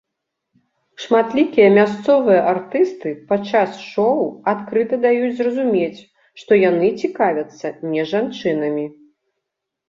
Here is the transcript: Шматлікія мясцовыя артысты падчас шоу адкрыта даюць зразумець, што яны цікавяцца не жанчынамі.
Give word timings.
Шматлікія 1.01 1.65
мясцовыя 1.73 2.39
артысты 2.53 3.09
падчас 3.33 3.71
шоу 3.91 4.23
адкрыта 4.53 4.99
даюць 5.05 5.29
зразумець, 5.43 6.01
што 6.45 6.51
яны 6.69 6.89
цікавяцца 7.03 7.67
не 7.93 8.03
жанчынамі. 8.15 8.89